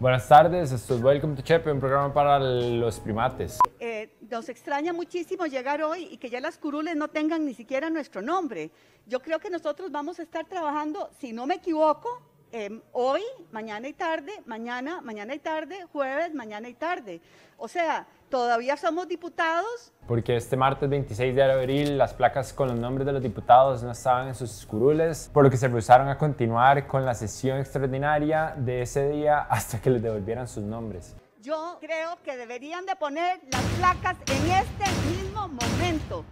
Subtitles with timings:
[0.00, 3.58] Buenas tardes, esto es Welcome to Chepe, un programa para los primates.
[3.80, 7.90] Eh, nos extraña muchísimo llegar hoy y que ya las curules no tengan ni siquiera
[7.90, 8.70] nuestro nombre.
[9.06, 13.20] Yo creo que nosotros vamos a estar trabajando, si no me equivoco, Em, hoy,
[13.52, 17.20] mañana y tarde, mañana, mañana y tarde, jueves, mañana y tarde.
[17.58, 19.92] O sea, todavía somos diputados.
[20.06, 23.90] Porque este martes 26 de abril las placas con los nombres de los diputados no
[23.90, 28.54] estaban en sus curules, por lo que se rehusaron a continuar con la sesión extraordinaria
[28.56, 31.14] de ese día hasta que les devolvieran sus nombres.
[31.42, 36.24] Yo creo que deberían de poner las placas en este mismo momento.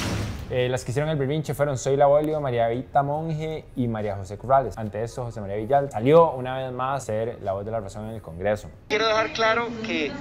[0.49, 4.39] Eh, las que hicieron el berrinche fueron Soy Bolio, María Vita Monge y María José
[4.39, 4.79] Corrales.
[4.79, 7.81] Ante eso, José María Villal salió una vez más a ser la voz de la
[7.81, 8.71] razón en el Congreso.
[8.89, 10.13] Quiero dejar claro que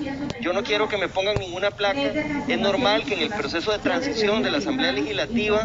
[0.41, 2.01] yo no quiero que me pongan ninguna placa.
[2.01, 5.61] Es normal que en el proceso de transición de la Asamblea Legislativa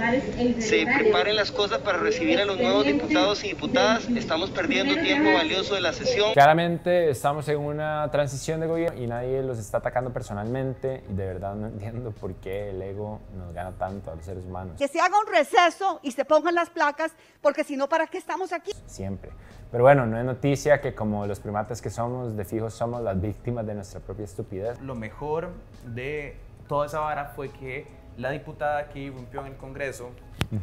[0.59, 4.09] se preparen las cosas para recibir a los nuevos diputados y diputadas.
[4.11, 6.35] Estamos perdiendo tiempo valioso de la sesión.
[6.35, 11.25] Claramente estamos en una transición de gobierno y nadie los está atacando personalmente y de
[11.25, 14.89] verdad no entiendo por qué el ego nos gana tanto a los seres humanos que
[14.89, 18.53] se haga un receso y se pongan las placas, porque si no, ¿para qué estamos
[18.53, 18.73] aquí?
[18.87, 19.31] Siempre.
[19.71, 23.21] Pero bueno, no es noticia que como los primates que somos, de fijo somos las
[23.21, 24.81] víctimas de nuestra propia estupidez.
[24.81, 25.51] Lo mejor
[25.85, 30.11] de toda esa vara fue que la diputada que irrumpió en el Congreso,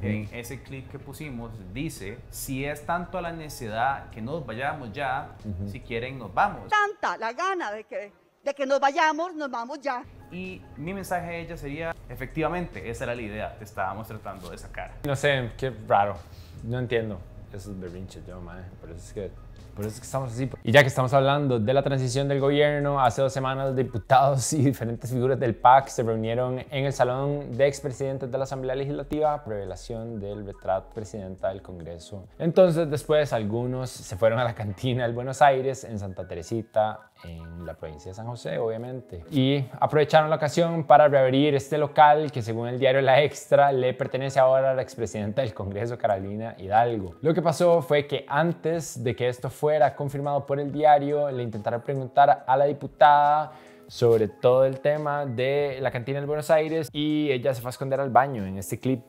[0.01, 5.35] en ese clip que pusimos, dice, si es tanto la necesidad que nos vayamos ya,
[5.65, 6.67] si quieren nos vamos.
[6.67, 8.11] Tanta la gana de que,
[8.47, 10.03] de que nos vayamos, nos vamos ya.
[10.31, 14.57] Y mi mensaje a ella sería, efectivamente, esa era la idea, te estábamos tratando de
[14.57, 14.93] sacar.
[15.03, 16.15] No sé, qué raro,
[16.63, 17.19] no entiendo
[17.53, 19.31] esos berrinches yo, madre, por eso es que
[19.77, 20.49] por eso es que estamos así.
[20.63, 24.63] Y ya que estamos hablando de la transición del gobierno, hace dos semanas diputados y
[24.63, 29.43] diferentes figuras del PAC se reunieron en el salón de expresidentes de la Asamblea Legislativa,
[29.45, 32.25] revelación del retrato presidenta del Congreso.
[32.39, 37.65] Entonces después algunos se fueron a la cantina del Buenos Aires en Santa Teresita, en
[37.65, 39.23] la provincia de San José, obviamente.
[39.31, 43.93] Y aprovecharon la ocasión para reabrir este local que según el diario La Extra le
[43.93, 47.15] pertenece ahora a la expresidenta del Congreso, Carolina Hidalgo.
[47.21, 51.29] Lo que pasó fue que antes de que esto fuera fuera confirmado por el diario,
[51.31, 53.51] le intentaron preguntar a la diputada
[53.87, 57.71] sobre todo el tema de la cantina de Buenos Aires y ella se fue a
[57.71, 59.01] esconder al baño en este clip.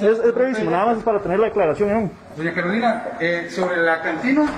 [0.00, 2.10] Es, es brevísimo, nada más para tener la declaración.
[2.36, 4.50] Doña Carolina, eh, sobre la cantina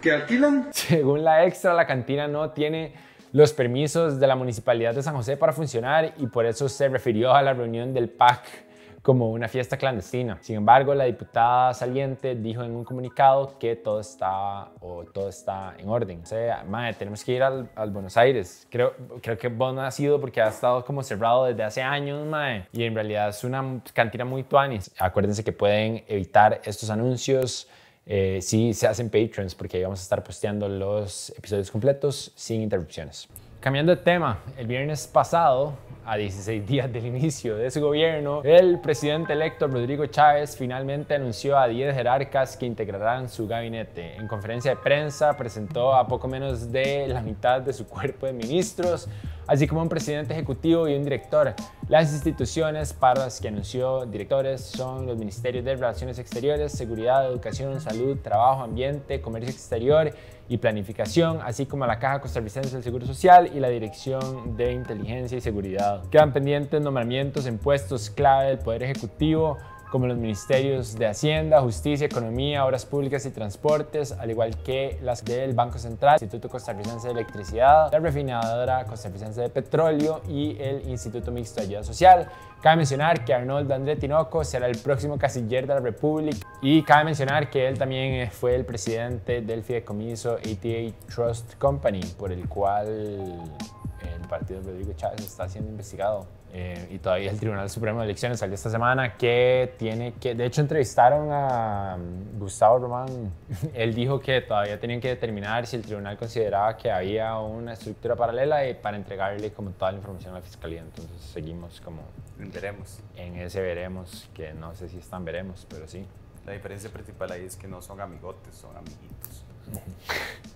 [0.00, 0.68] que alquilan.
[0.72, 2.94] Según la extra, la cantina no tiene
[3.32, 7.32] los permisos de la Municipalidad de San José para funcionar y por eso se refirió
[7.32, 8.69] a la reunión del PAC
[9.02, 10.38] como una fiesta clandestina.
[10.42, 15.74] Sin embargo, la diputada saliente dijo en un comunicado que todo está, o todo está
[15.78, 16.20] en orden.
[16.22, 18.66] O sea, madre, tenemos que ir al, Buenos Aires.
[18.70, 22.66] Creo, creo que no ha sido porque ha estado como cerrado desde hace años, madre.
[22.72, 24.90] Y en realidad es una cantina muy tuanis.
[24.98, 27.68] Acuérdense que pueden evitar estos anuncios
[28.06, 32.60] eh, si se hacen patrons, porque ahí vamos a estar posteando los episodios completos sin
[32.62, 33.28] interrupciones.
[33.60, 35.74] Cambiando de tema, el viernes pasado
[36.06, 41.58] a 16 días del inicio de su gobierno, el presidente electo Rodrigo Chávez finalmente anunció
[41.58, 44.16] a 10 jerarcas que integrarán su gabinete.
[44.16, 48.32] En conferencia de prensa presentó a poco menos de la mitad de su cuerpo de
[48.32, 49.08] ministros,
[49.46, 51.52] así como un presidente ejecutivo y un director.
[51.86, 57.78] Las instituciones para las que anunció directores son los Ministerios de Relaciones Exteriores, Seguridad, Educación,
[57.78, 60.14] Salud, Trabajo, Ambiente, Comercio Exterior
[60.50, 65.38] y Planificación, así como la Caja Costarricense del Seguro Social y la Dirección de Inteligencia
[65.38, 66.02] y Seguridad.
[66.10, 69.58] Quedan pendientes nombramientos en puestos clave del Poder Ejecutivo,
[69.90, 75.24] como los ministerios de Hacienda, Justicia, Economía, Obras Públicas y Transportes, al igual que las
[75.24, 81.32] del Banco Central, Instituto Costarricense de Electricidad, la Refinadora Costarricense de Petróleo y el Instituto
[81.32, 82.28] Mixto de Ayuda Social.
[82.62, 87.04] Cabe mencionar que Arnold André Tinoco será el próximo canciller de la República y cabe
[87.04, 92.86] mencionar que él también fue el presidente del fideicomiso ATA Trust Company, por el cual
[92.86, 96.39] el partido de Rodrigo Chávez está siendo investigado.
[96.52, 100.46] Eh, y todavía el Tribunal Supremo de Elecciones salió esta semana que tiene que, de
[100.46, 103.32] hecho entrevistaron a um, Gustavo Román,
[103.74, 108.16] él dijo que todavía tenían que determinar si el tribunal consideraba que había una estructura
[108.16, 112.02] paralela y para entregarle como toda la información a la fiscalía, entonces seguimos como...
[112.36, 113.00] Veremos.
[113.16, 116.04] En ese veremos, que no sé si están veremos, pero sí.
[116.46, 119.44] La diferencia principal ahí es que no son amigotes, son amiguitos.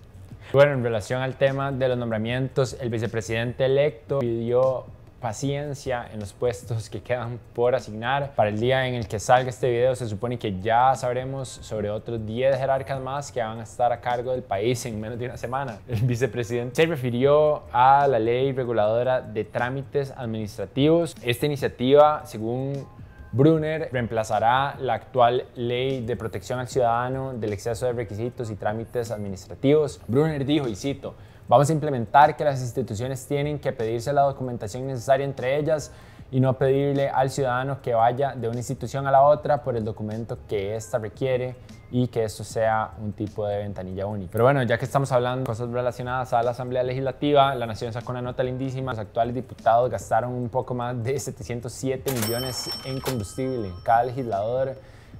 [0.53, 4.85] Bueno, en relación al tema de los nombramientos, el vicepresidente electo pidió
[5.25, 8.35] paciencia en los puestos que quedan por asignar.
[8.35, 11.89] Para el día en el que salga este video se supone que ya sabremos sobre
[11.89, 15.25] otros 10 jerarcas más que van a estar a cargo del país en menos de
[15.25, 15.79] una semana.
[15.87, 21.15] El vicepresidente se refirió a la ley reguladora de trámites administrativos.
[21.23, 22.85] Esta iniciativa, según
[23.31, 29.09] Brunner reemplazará la actual ley de protección al ciudadano del exceso de requisitos y trámites
[29.09, 29.99] administrativos.
[30.07, 31.15] Brunner dijo, y cito,
[31.47, 35.91] vamos a implementar que las instituciones tienen que pedirse la documentación necesaria entre ellas
[36.31, 39.85] y no pedirle al ciudadano que vaya de una institución a la otra por el
[39.85, 41.55] documento que ésta requiere
[41.91, 44.31] y que esto sea un tipo de ventanilla única.
[44.31, 47.93] Pero bueno, ya que estamos hablando de cosas relacionadas a la Asamblea Legislativa, la Nación
[47.93, 48.91] sacó una nota lindísima.
[48.91, 53.71] Los actuales diputados gastaron un poco más de 707 millones en combustible.
[53.83, 54.75] Cada legislador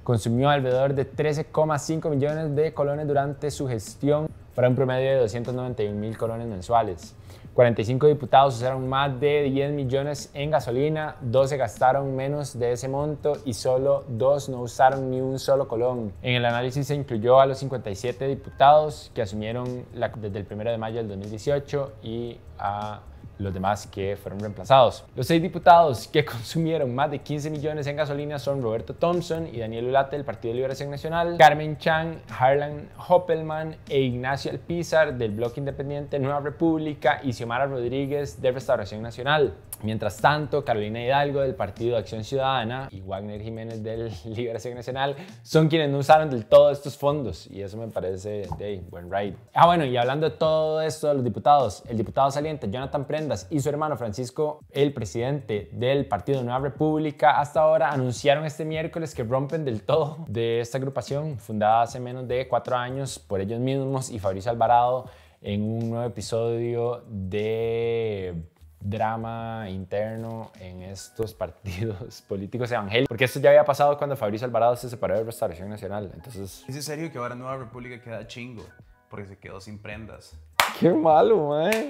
[0.06, 5.98] consumió alrededor de 13,5 millones de colones durante su gestión para un promedio de 291
[5.98, 7.16] mil colones mensuales.
[7.54, 13.38] 45 diputados usaron más de 10 millones en gasolina, 12 gastaron menos de ese monto
[13.44, 16.12] y solo 2 no usaron ni un solo colón.
[16.22, 20.70] En el análisis se incluyó a los 57 diputados que asumieron la, desde el 1
[20.70, 23.00] de mayo del 2018 y a
[23.38, 25.04] los demás que fueron reemplazados.
[25.14, 29.58] Los seis diputados que consumieron más de 15 millones en gasolina son Roberto Thompson y
[29.58, 35.32] Daniel Ulate del Partido de Liberación Nacional, Carmen Chang, Harlan Hoppelman e Ignacio Alpizar del
[35.32, 39.54] Bloque Independiente Nueva República y Xiomara Rodríguez de Restauración Nacional.
[39.82, 45.16] Mientras tanto, Carolina Hidalgo del Partido de Acción Ciudadana y Wagner Jiménez del Liberación Nacional
[45.42, 49.36] son quienes no usaron del todo estos fondos y eso me parece de buen ride.
[49.54, 53.60] Ah, bueno, y hablando de todo esto, los diputados, el diputado saliente Jonathan Prendas y
[53.60, 59.24] su hermano Francisco, el presidente del Partido Nueva República, hasta ahora anunciaron este miércoles que
[59.24, 64.10] rompen del todo de esta agrupación fundada hace menos de cuatro años por ellos mismos
[64.10, 65.06] y Fabricio Alvarado
[65.42, 68.34] en un nuevo episodio de
[68.80, 73.08] drama interno en estos partidos políticos evangélicos.
[73.08, 76.10] Porque esto ya había pasado cuando Fabricio Alvarado se separó de Restauración Nacional.
[76.14, 76.64] Entonces...
[76.68, 78.64] ¿Es en serio que ahora Nueva República queda chingo?
[79.08, 80.36] Porque se quedó sin prendas.
[80.78, 81.88] Qué malo, mae.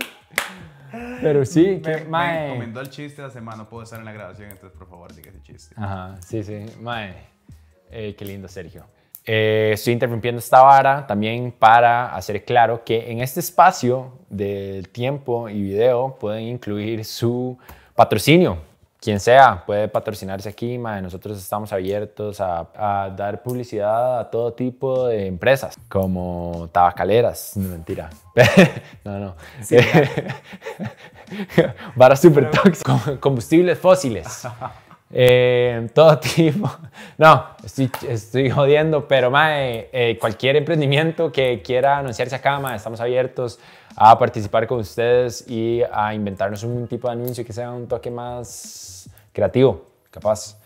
[1.20, 2.38] Pero sí, que me, mae.
[2.38, 5.14] me encomendó el chiste la semana, no puedo estar en la grabación, entonces por favor
[5.14, 5.74] diga ese chiste.
[5.76, 7.14] Ajá, sí, sí, mae.
[7.90, 8.84] Eh, qué lindo, Sergio.
[9.28, 15.48] Eh, estoy interrumpiendo esta vara también para hacer claro que en este espacio del tiempo
[15.48, 17.58] y video pueden incluir su
[17.96, 18.58] patrocinio.
[19.00, 21.02] Quien sea puede patrocinarse aquí, mae.
[21.02, 27.68] nosotros estamos abiertos a, a dar publicidad a todo tipo de empresas, como tabacaleras, no
[27.68, 28.10] mentira.
[29.04, 29.34] no, no.
[31.96, 34.46] Varas super tóxicas, combustibles fósiles.
[35.10, 36.70] Eh, todo tipo.
[37.18, 43.00] No, estoy, estoy jodiendo, pero mae, eh, cualquier emprendimiento que quiera anunciarse acá, mae, estamos
[43.00, 43.58] abiertos
[43.94, 48.10] a participar con ustedes y a inventarnos un tipo de anuncio que sea un toque
[48.10, 50.58] más creativo, capaz.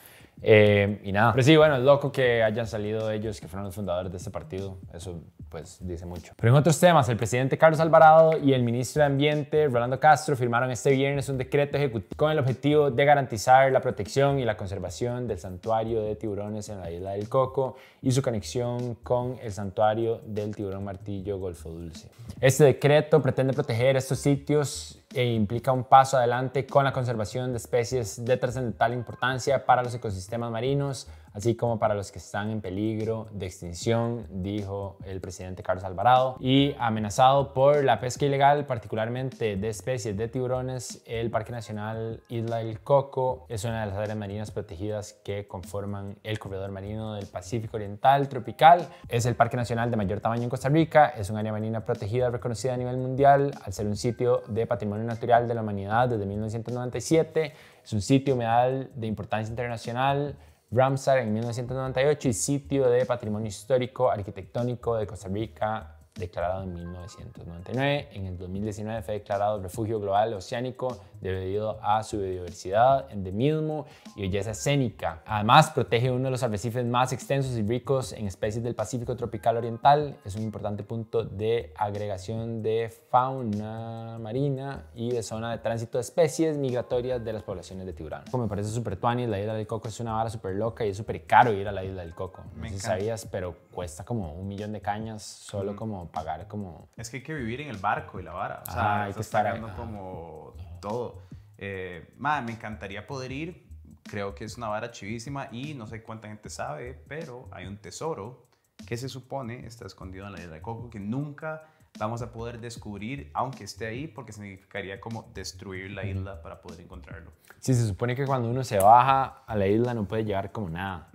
[0.43, 1.33] Eh, y nada.
[1.33, 4.31] Pero sí, bueno, es loco que hayan salido ellos, que fueron los fundadores de este
[4.31, 4.79] partido.
[4.95, 6.33] Eso, pues, dice mucho.
[6.37, 10.37] Pero en otros temas, el presidente Carlos Alvarado y el ministro de Ambiente, Rolando Castro,
[10.37, 14.57] firmaron este viernes un decreto ejecutivo con el objetivo de garantizar la protección y la
[14.57, 19.53] conservación del santuario de tiburones en la isla del Coco y su conexión con el
[19.53, 22.09] santuario del tiburón martillo Golfo Dulce.
[22.41, 27.57] Este decreto pretende proteger estos sitios e implica un paso adelante con la conservación de
[27.57, 32.61] especies de trascendental importancia para los ecosistemas marinos, así como para los que están en
[32.61, 36.37] peligro de extinción, dijo el presidente Carlos Alvarado.
[36.41, 42.59] Y amenazado por la pesca ilegal, particularmente de especies de tiburones, el Parque Nacional Isla
[42.59, 47.27] del Coco es una de las áreas marinas protegidas que conforman el corredor marino del
[47.27, 48.89] Pacífico Oriental Tropical.
[49.09, 52.31] Es el parque nacional de mayor tamaño en Costa Rica, es un área marina protegida
[52.31, 56.27] reconocida a nivel mundial al ser un sitio de patrimonio natural de la humanidad desde
[56.27, 57.53] 1997.
[57.83, 60.37] Es un sitio humedal de importancia internacional
[60.73, 68.09] Ramsar en 1998 y sitio de patrimonio histórico arquitectónico de Costa Rica declarado en 1999.
[68.13, 73.87] En el 2019 fue declarado refugio global oceánico debido a su biodiversidad, endemismo
[74.17, 75.23] y belleza escénica.
[75.27, 79.57] Además, protege uno de los arrecifes más extensos y ricos en especies del Pacífico tropical
[79.57, 80.17] oriental.
[80.25, 86.03] Es un importante punto de agregación de fauna marina y de zona de tránsito de
[86.03, 88.23] especies migratorias de las poblaciones de tiburón.
[88.31, 90.91] Como me parece súper tuanis, la isla del Coco es una vara súper loca y
[90.91, 92.43] es súper caro ir a la isla del Coco.
[92.57, 96.89] No sé si sabías, pero cuesta como un millón de cañas solo como pagar como...
[96.97, 98.63] Es que hay que vivir en el barco y la vara.
[98.67, 99.77] O sea, Ajá, hay que estar ahí, pagando ajá.
[99.77, 101.23] como todo.
[101.59, 103.69] Eh, ma, me encantaría poder ir.
[104.05, 107.77] Creo que es una vara chivísima y no sé cuánta gente sabe, pero hay un
[107.77, 108.47] tesoro
[108.87, 111.65] que se supone está escondido en la isla de Coco que nunca
[111.99, 116.81] vamos a poder descubrir, aunque esté ahí, porque significaría como destruir la isla para poder
[116.81, 117.33] encontrarlo.
[117.59, 120.71] Sí, se supone que cuando uno se baja a la isla no puede llevar como
[120.71, 121.11] nada,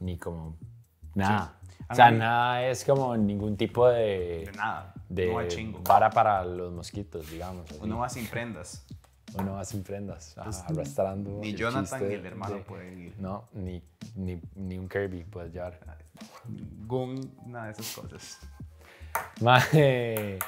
[0.00, 0.56] ni como
[1.14, 1.57] nada.
[1.57, 1.57] A
[1.90, 5.80] O sea, mí- nada es como ningún tipo de, De nada, de no chingo.
[5.82, 7.64] vara para los mosquitos, digamos.
[7.70, 7.78] así.
[7.82, 8.84] Uno va sin prendas.
[9.34, 11.38] uno hace prendas, ajá, arrastrando.
[11.40, 13.14] Ni Jonathan ni el hermano de- pueden ir.
[13.18, 13.82] No, ni,
[14.16, 15.78] ni, ni un Kirby puede llevar.
[16.86, 18.38] Gun, nada de esas cosas.
[19.40, 20.38] Mae.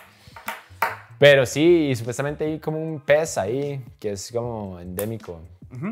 [1.18, 5.40] Pero sí, y supuestamente hay como un pez ahí que es como endémico.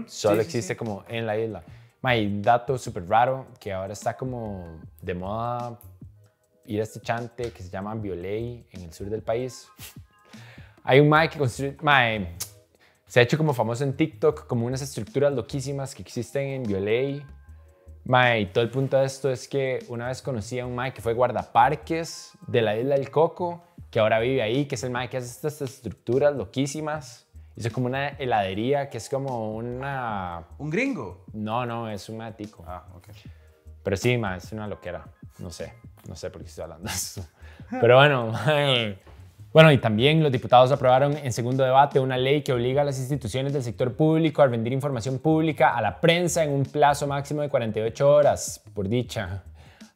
[0.06, 0.78] Solo sí, sí, existe sí.
[0.78, 1.62] como en la isla.
[2.02, 5.78] Un dato súper raro que ahora está como de moda
[6.64, 9.68] ir a este chante que se llama Violey en el sur del país.
[10.84, 12.36] Hay un mae que construye, mae,
[13.06, 17.24] se ha hecho como famoso en TikTok como unas estructuras loquísimas que existen en Violey.
[18.04, 20.94] Mae, y todo el punto de esto es que una vez conocí a un mae
[20.94, 24.90] que fue guardaparques de la isla del Coco, que ahora vive ahí, que es el
[24.90, 27.27] mae que hace estas estructuras loquísimas.
[27.58, 30.44] Hizo como una heladería que es como una...
[30.58, 31.24] ¿Un gringo?
[31.32, 32.64] No, no, es un matico.
[32.64, 33.08] Ah, ok.
[33.82, 35.04] Pero sí, ma, es una loquera.
[35.40, 35.74] No sé,
[36.08, 37.22] no sé por qué estoy hablando de esto.
[37.80, 38.32] Pero bueno,
[39.52, 43.00] bueno, y también los diputados aprobaron en segundo debate una ley que obliga a las
[43.00, 47.42] instituciones del sector público a rendir información pública a la prensa en un plazo máximo
[47.42, 49.42] de 48 horas, por dicha.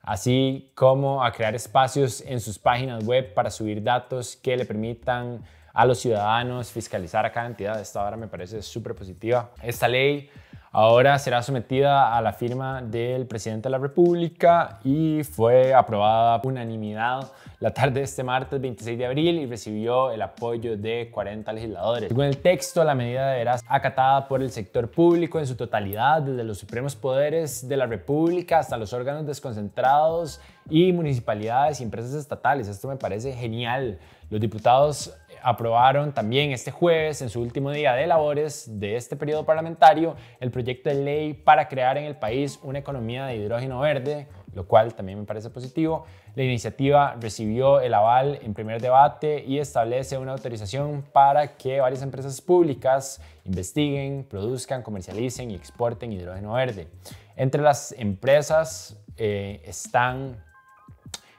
[0.02, 5.44] Así como a crear espacios en sus páginas web para subir datos que le permitan
[5.72, 7.80] a los ciudadanos fiscalizar a cada entidad.
[7.80, 9.50] Esta ahora me parece súper positiva.
[9.62, 10.28] Esta ley
[10.72, 16.52] ahora será sometida a la firma del presidente de la República y fue aprobada por
[16.52, 21.52] unanimidad la tarde de este martes 26 de abril y recibió el apoyo de 40
[21.52, 22.08] legisladores.
[22.08, 26.22] Según el texto, la medida deberá ser acatada por el sector público en su totalidad,
[26.22, 32.14] desde los supremos poderes de la República hasta los órganos desconcentrados y municipalidades y empresas
[32.14, 32.68] estatales.
[32.68, 33.98] Esto me parece genial.
[34.30, 39.44] Los diputados aprobaron también este jueves, en su último día de labores de este periodo
[39.44, 44.28] parlamentario, el proyecto de ley para crear en el país una economía de hidrógeno verde,
[44.54, 46.04] lo cual también me parece positivo.
[46.34, 52.02] La iniciativa recibió el aval en primer debate y establece una autorización para que varias
[52.02, 56.88] empresas públicas investiguen, produzcan, comercialicen y exporten hidrógeno verde.
[57.36, 60.42] Entre las empresas eh, están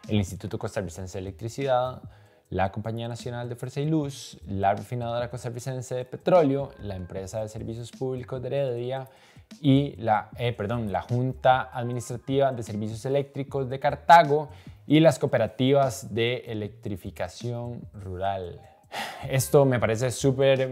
[0.07, 2.01] el Instituto Costarricense de Electricidad,
[2.50, 7.50] la Compañía Nacional de Fuerza y Luz, la Refinadora Costarricense de Petróleo, la Empresa de
[7.50, 9.07] Servicios Públicos de Heredia
[9.62, 14.50] y la, eh, perdón, la Junta Administrativa de Servicios Eléctricos de Cartago
[14.86, 18.62] y las cooperativas de electrificación rural.
[19.27, 20.69] Esto me parece súper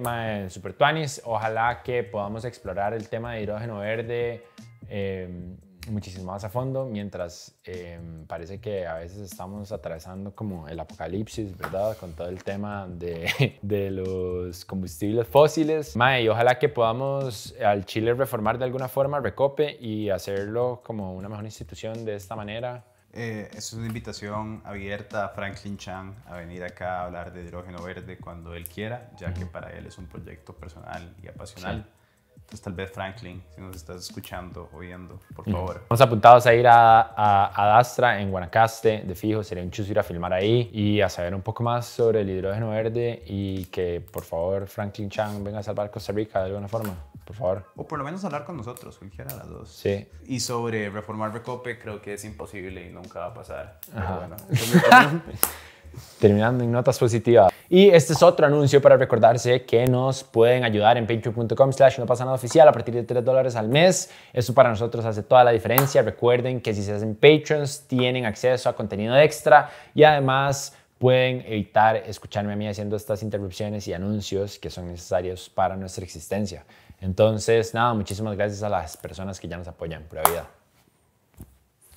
[0.50, 1.22] súper tuanis.
[1.26, 4.44] Ojalá que podamos explorar el tema de hidrógeno verde
[4.88, 5.56] eh,
[5.90, 11.58] muchísimo más a fondo, mientras eh, parece que a veces estamos atravesando como el apocalipsis,
[11.58, 11.98] ¿verdad?
[11.98, 15.96] Con todo el tema de, de los combustibles fósiles.
[15.96, 21.16] Mae, y ojalá que podamos al Chile reformar de alguna forma Recope y hacerlo como
[21.16, 22.86] una mejor institución de esta manera.
[23.14, 27.84] Eh, es una invitación abierta a Franklin Chan a venir acá a hablar de hidrógeno
[27.84, 31.86] verde cuando él quiera, ya que para él es un proyecto personal y apasional.
[32.52, 35.78] Entonces tal vez Franklin, si nos estás escuchando o viendo, por favor.
[35.78, 39.90] Estamos apuntados a ir a, a, a Dastra en Guanacaste, de fijo, sería un chuzo
[39.90, 43.64] ir a filmar ahí y a saber un poco más sobre el hidrógeno verde y
[43.68, 46.94] que por favor Franklin Chan venga a salvar Costa Rica de alguna forma,
[47.24, 47.66] por favor.
[47.78, 49.70] O por lo menos hablar con nosotros, cualquiera de las dos.
[49.72, 50.06] Sí.
[50.26, 53.80] Y sobre reformar Recope, creo que es imposible y nunca va a pasar.
[53.94, 54.36] Pero bueno,
[56.20, 57.52] Terminando en notas positivas.
[57.70, 62.06] Y este es otro anuncio para recordarse que nos pueden ayudar en patreon.com slash no
[62.06, 64.10] pasa nada oficial a partir de 3 dólares al mes.
[64.34, 66.02] Eso para nosotros hace toda la diferencia.
[66.02, 71.96] Recuerden que si se hacen patrons tienen acceso a contenido extra y además pueden evitar
[71.96, 76.64] escucharme a mí haciendo estas interrupciones y anuncios que son necesarios para nuestra existencia.
[77.00, 80.04] Entonces, nada, muchísimas gracias a las personas que ya nos apoyan.
[80.04, 80.46] Pura vida.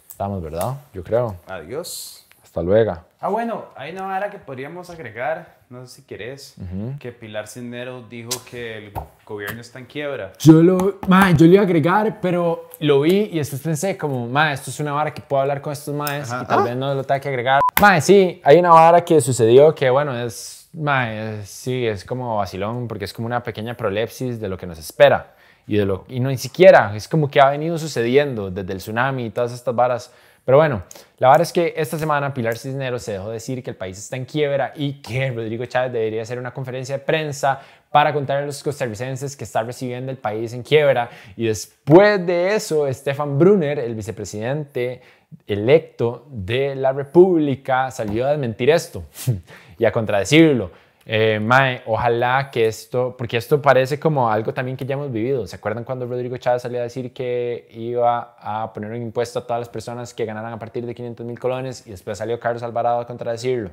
[0.09, 0.77] Estamos, ¿verdad?
[0.95, 1.37] Yo creo.
[1.47, 2.24] Adiós.
[2.55, 2.97] Hasta luego.
[3.19, 6.55] Ah, bueno, hay una vara que podríamos agregar, no sé si querés,
[7.01, 8.93] que Pilar Cisneros dijo que el
[9.27, 10.31] gobierno está en quiebra.
[10.39, 14.29] Yo lo, ma, yo lo iba a agregar, pero lo vi y después pensé como,
[14.29, 16.95] ma, esto es una vara que puedo hablar con estos maes y tal vez no
[16.95, 17.61] lo tenga que agregar.
[17.81, 22.37] Ma, sí, hay una vara que sucedió que, bueno, es, ma, es- sí, es como
[22.37, 25.33] vacilón porque es como una pequeña prolepsis de lo que nos espera
[25.67, 28.79] y de lo, y no ni siquiera, es como que ha venido sucediendo desde el
[28.79, 30.13] tsunami y todas estas varas.
[30.45, 30.83] Pero bueno,
[31.19, 34.17] la verdad es que esta semana Pilar Cisneros se dejó decir que el país está
[34.17, 37.61] en quiebra y que Rodrigo Chávez debería hacer una conferencia de prensa
[37.91, 41.09] para contar a los costarricenses que está recibiendo el país en quiebra.
[41.37, 45.01] Y después de eso, Stefan Brunner, el vicepresidente
[45.47, 49.05] electo de la República, salió a desmentir esto
[49.79, 50.73] y a contradecirlo.
[51.07, 55.47] Eh, mae, ojalá que esto, porque esto parece como algo también que ya hemos vivido.
[55.47, 59.47] ¿Se acuerdan cuando Rodrigo Chávez salió a decir que iba a poner un impuesto a
[59.47, 62.63] todas las personas que ganaran a partir de 500 mil colones y después salió Carlos
[62.63, 63.71] Alvarado a contradecirlo?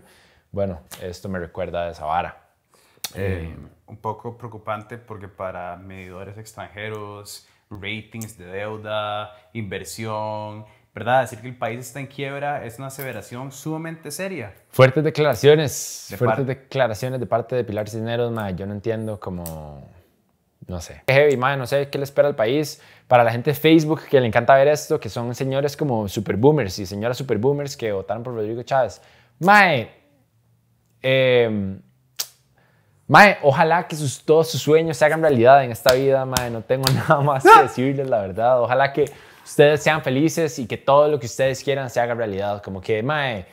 [0.51, 2.37] Bueno, esto me recuerda a esa vara.
[3.15, 3.55] Eh,
[3.87, 11.21] un poco preocupante porque para medidores extranjeros, ratings de deuda, inversión, ¿verdad?
[11.21, 14.53] Decir que el país está en quiebra es una aseveración sumamente seria.
[14.69, 19.87] Fuertes declaraciones, De fuertes declaraciones de parte de Pilar Cisneros, mae, yo no entiendo cómo,
[20.67, 21.03] no sé.
[21.07, 22.81] Heavy, mae, no sé qué le espera al país.
[23.07, 26.35] Para la gente de Facebook que le encanta ver esto, que son señores como super
[26.35, 29.01] boomers y señoras super boomers que votaron por Rodrigo Chávez.
[29.39, 29.91] Mae,
[31.01, 31.79] eh,
[33.07, 36.61] mae, ojalá que sus, todos sus sueños se hagan realidad en esta vida, mae, no
[36.61, 38.61] tengo nada más que decirles, la verdad.
[38.61, 39.05] Ojalá que
[39.43, 42.61] ustedes sean felices y que todo lo que ustedes quieran se haga realidad.
[42.61, 43.45] Como que, mae,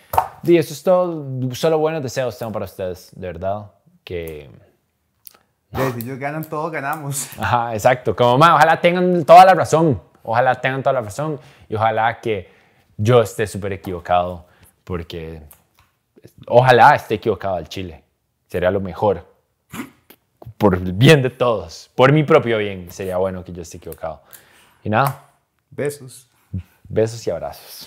[0.42, 3.70] di, eso es todo, solo buenos deseos tengo para ustedes, de verdad.
[4.04, 4.50] Que,
[5.70, 7.28] Ya, Si ellos ganan, todos ganamos.
[7.38, 8.14] ajá, exacto.
[8.16, 10.00] Como, mae, ojalá tengan toda la razón.
[10.22, 12.50] Ojalá tengan toda la razón y ojalá que
[12.98, 14.46] yo esté súper equivocado
[14.84, 15.42] porque
[16.46, 18.04] ojalá esté equivocado al Chile.
[18.46, 19.26] Sería lo mejor.
[20.58, 21.90] Por el bien de todos.
[21.94, 22.90] Por mi propio bien.
[22.90, 24.22] Sería bueno que yo esté equivocado.
[24.82, 25.27] Y nada,
[25.70, 26.28] Besos.
[26.88, 27.86] besos y abrazos.